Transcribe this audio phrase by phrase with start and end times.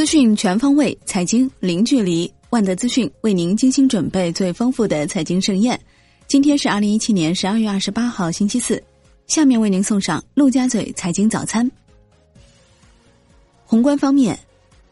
[0.00, 2.32] 资讯全方位，财经零距离。
[2.48, 5.78] 万德资讯为您精心准备最丰富的财经盛宴。
[6.26, 8.82] 今天是二零一七年十二月二十八号，星期四。
[9.26, 11.70] 下面为您送上陆家嘴财经早餐。
[13.66, 14.38] 宏观方面，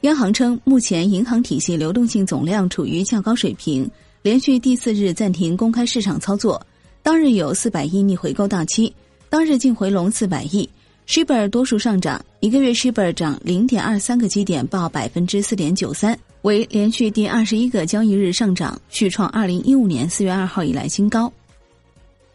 [0.00, 3.86] 央行称，目前银行体系流动性总量处于较高水平，
[4.22, 6.66] 连续第四日暂停公开市场操作。
[7.02, 8.90] 当日有四百亿逆回购到期，
[9.28, 10.66] 当日净回笼四百亿。
[11.06, 21.30] Shibor 多数上涨，一个月 shibor 涨零点二三个基点，报百分之四点九三，为连续第二十一个交易日上涨，续创二零一五年四月二号以来新高。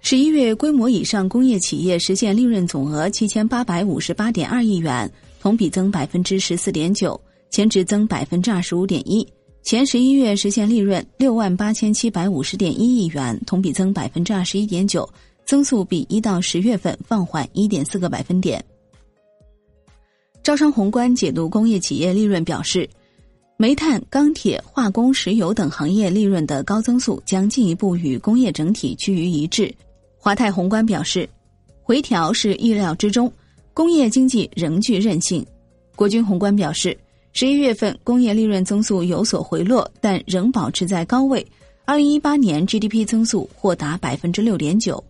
[0.00, 5.10] 十一月规模以上工业企业实现利润总额七千八百五十八点二亿元，
[5.40, 7.18] 同比增百分之十四点九，
[7.50, 9.26] 前值增百分之二十五点一。
[9.62, 15.08] 前十一月实现利润六万八千七百五十点一亿元，同比增百分之二十一点九。
[15.44, 18.64] 增速比一到十月份放缓一点四个百分点。
[20.42, 22.88] 招商宏观解读工业企业利润表示，
[23.56, 29.74] 煤炭、钢铁、化工、石油等行业利润的高增速将进一步与工业整体趋于一致。
[30.18, 31.28] 华泰宏观表示，
[31.82, 33.32] 回调是意料之中，
[33.72, 35.44] 工业经济仍具韧性。
[35.96, 36.96] 国军宏观表示，
[37.32, 41.46] 十一月份工业利润增速有所回落，但仍保持在高位。
[41.84, 45.02] 二零一八年 GDP 增速或达百分之六点九。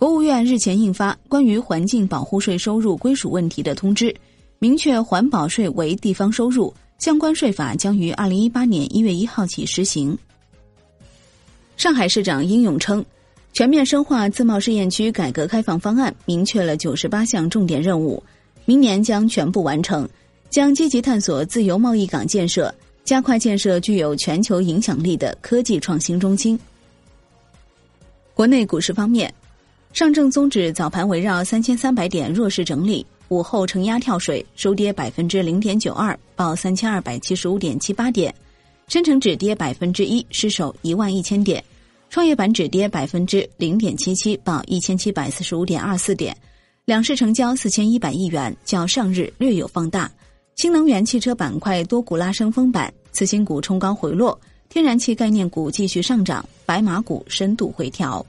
[0.00, 4.16] 国务院日前印发关于环境保护税收入归属问题的通知，
[4.58, 10.16] 明确环保税为地方收入，相关税法将于二零一八年一月一号起实行。
[11.76, 13.04] 上海市长殷勇称，
[13.52, 18.22] 全面深化自贸试验区改革开放方案明确了九十八项重点任务，
[18.64, 20.08] 明年将全部完成，
[20.48, 26.58] 将积极探索自由贸易港建设，加快建设具有全球影响力的科技创新中心。
[28.32, 29.30] 国内股市方面。
[29.92, 38.32] 上证综指早盘围绕三千三百点弱势整理，午后承压跳水，收跌百分之零点九二，报三千二百七十五点七八点。
[38.86, 41.62] 深成指跌百分之一，失守一万一千点。
[42.08, 46.36] 创业板指跌百分之零点七七，报一千七百四十五点二四点。
[46.84, 50.10] 两市成交四千一百亿元，较上日略有放大。
[50.56, 54.38] 新能源汽车板块多股拉升封板，次新股冲高回落，
[54.68, 58.24] 天然气概念股继续上涨，白马股深度回调。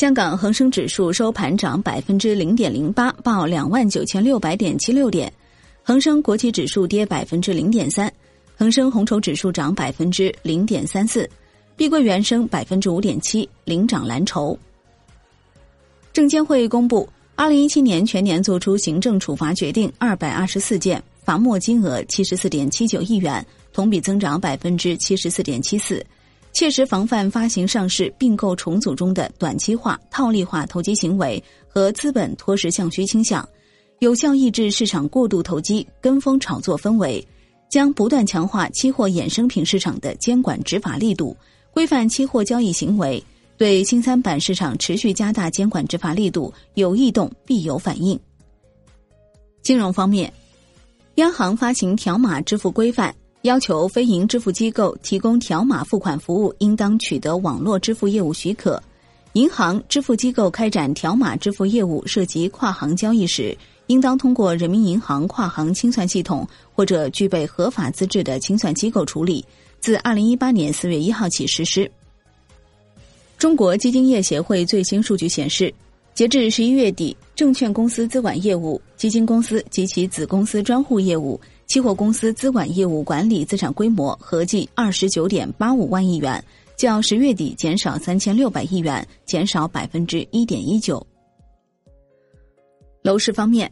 [0.00, 5.28] 香港恒生指数收盘涨百分之零点零八，报两万九千六百点七六点；
[5.82, 8.10] 恒生国企指数跌百分之零点三，
[8.56, 11.28] 恒生红筹指数涨百分之零点三四，
[11.76, 14.58] 碧桂园升百分之五点七，领涨蓝筹。
[16.14, 26.02] 证监会公布，二零一七年全年作出行政处罚决定二百二十四件，罚没金额七十四点七九亿元，同比增长百分之七十四点七四。
[26.52, 33.48] 切实防范发行上市并购重组中的短期化、套利化投机行为和资本脱实向虚倾向，
[34.00, 37.26] 有效抑制市场过度投机、跟风炒作氛围，
[37.70, 41.36] 将不断强化期货衍生品市场的监管执法力度，
[41.72, 43.22] 规范期货交易行为，
[43.56, 48.18] 对新三板市场持续加大监管执法力度，有异动必有反应。
[49.62, 50.30] 金融方面，
[51.14, 53.14] 央行发行条码支付规范。
[53.42, 58.82] 要求非银支付机构提供条码付款服务，应当取得网络支付业务许可。
[59.32, 63.56] 银行、支付机构开展条码支付业务涉及跨行交易时，
[63.86, 69.42] 应当通过人民银行跨行清算系统或者具备合法资质的清算机构处理。
[69.80, 71.90] 自二零一八年四月一号起实施。
[73.38, 75.72] 中国基金业协会最新数据显示，
[76.14, 81.40] 截至十一月底，证券公司资管业务、基金公司及其子公司专户业务。
[81.66, 86.44] 期货公司资管业务管理资产规模合计二十九点八五万亿元，
[86.76, 91.06] 较十月底减少三千六百亿元，减少百分之一点一九。
[93.02, 93.70] 楼市方面，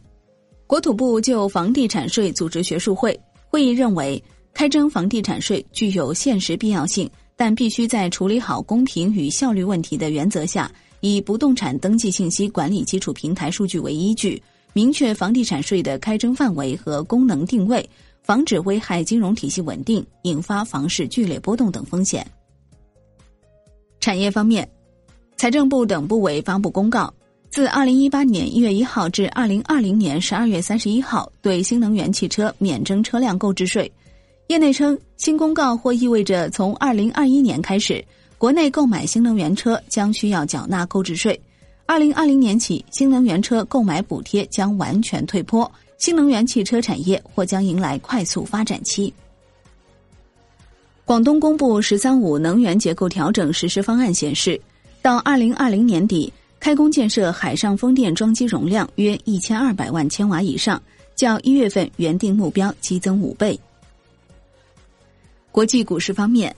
[0.65, 3.19] 国土部就房地产税组织学术会，
[3.49, 4.23] 会议认为，
[4.53, 10.69] 开征房地产税具有现实必要性，但必须在处理好公平与效率问题的原则下，
[10.99, 14.43] 以不动产登记信息管理基础平台数据为依据。
[14.73, 17.89] 明确房地产税的开征范围和功能定位，
[18.21, 22.27] 防止危害金融体系稳定、引发房市剧烈波动等风险。
[24.01, 24.69] 产业方面，
[25.37, 27.13] 财政部等部委发布公告，
[27.49, 33.89] 自二零一八年一月一号至二零二零年十二月三十一号，对新能源汽车免征车辆购置税。
[34.49, 38.03] 业内称，新公告或意味着从二零二一年开始，
[38.35, 41.39] 国内购买新能源车将需要缴纳购置税。
[41.85, 49.13] 二零二零年起，新能源车购买补贴将完全退坡，新能源汽车产业或将迎来快速发展期。
[51.05, 54.59] 广东公布“十三五”能源结构调整实施方案显示，
[54.99, 60.81] 到二零二零年底，开工建设海上风电装机容量约一千二百万千瓦以上，
[61.15, 63.59] 较一月份原定目标激增五倍。
[65.51, 66.55] 国际股市方面，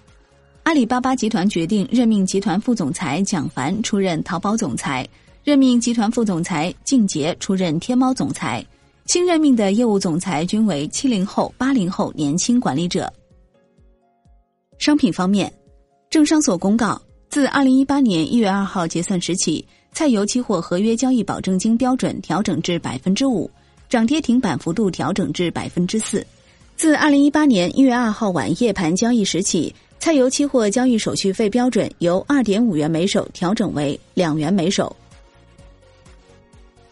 [0.64, 5.08] 阿里巴巴集团决定任命集团副总裁蒋凡出任淘宝总裁，
[5.44, 8.64] 任命集团副总裁靳杰出任天猫总裁。
[9.08, 13.12] 新任命的业务总裁均为七零后、八零后年轻管理者。
[14.78, 15.52] 商品方面，
[16.10, 23.50] 证商所公告，自二零一八年一月二号结算时起，菜油期货合约交易保证金标准调整至百分之五，
[23.90, 26.26] 涨跌停板幅度调整至百分之四。
[26.82, 34.96] 自二零一八年一月二号晚夜盘交易时起，菜油期货交易手续费标准由二点五元每手调整为两元每手。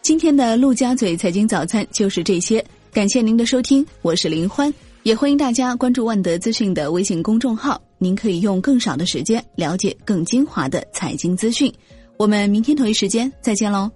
[0.00, 4.72] 今天的陆家嘴财经早餐就是这些，感谢您的收听，我是林欢，
[5.02, 11.74] 也欢迎大家关注万德资讯的微信公众号，您可以用更少的时间了解更精华的财经资讯。
[12.16, 13.90] 我们明天同一时间再见喽。